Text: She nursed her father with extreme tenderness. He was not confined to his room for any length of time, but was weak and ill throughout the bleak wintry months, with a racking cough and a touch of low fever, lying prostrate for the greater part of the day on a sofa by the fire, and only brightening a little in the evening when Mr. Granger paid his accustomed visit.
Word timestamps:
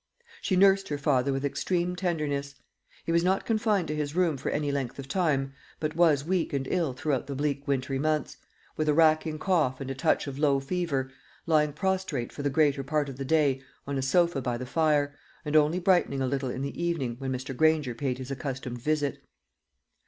She 0.41 0.55
nursed 0.55 0.87
her 0.87 0.97
father 0.97 1.31
with 1.31 1.45
extreme 1.45 1.95
tenderness. 1.95 2.55
He 3.05 3.11
was 3.11 3.23
not 3.23 3.45
confined 3.45 3.87
to 3.89 3.95
his 3.95 4.15
room 4.15 4.35
for 4.35 4.49
any 4.49 4.71
length 4.71 4.97
of 4.97 5.07
time, 5.07 5.53
but 5.79 5.95
was 5.95 6.25
weak 6.25 6.53
and 6.53 6.67
ill 6.71 6.93
throughout 6.93 7.27
the 7.27 7.35
bleak 7.35 7.67
wintry 7.67 7.99
months, 7.99 8.37
with 8.75 8.89
a 8.89 8.95
racking 8.95 9.37
cough 9.37 9.79
and 9.79 9.91
a 9.91 9.93
touch 9.93 10.25
of 10.25 10.39
low 10.39 10.59
fever, 10.59 11.11
lying 11.45 11.71
prostrate 11.71 12.31
for 12.31 12.41
the 12.41 12.49
greater 12.49 12.81
part 12.83 13.09
of 13.09 13.17
the 13.17 13.23
day 13.25 13.61
on 13.85 13.95
a 13.95 14.01
sofa 14.01 14.41
by 14.41 14.57
the 14.57 14.65
fire, 14.65 15.15
and 15.45 15.55
only 15.55 15.77
brightening 15.77 16.19
a 16.23 16.27
little 16.27 16.49
in 16.49 16.63
the 16.63 16.81
evening 16.83 17.15
when 17.19 17.31
Mr. 17.31 17.55
Granger 17.55 17.93
paid 17.93 18.17
his 18.17 18.31
accustomed 18.31 18.81
visit. 18.81 19.23